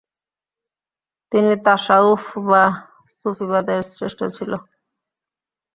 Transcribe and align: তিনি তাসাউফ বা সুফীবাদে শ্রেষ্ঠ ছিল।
তিনি 1.31 1.53
তাসাউফ 1.65 2.23
বা 2.49 2.63
সুফীবাদে 3.19 3.75
শ্রেষ্ঠ 3.91 4.19
ছিল। 4.37 4.51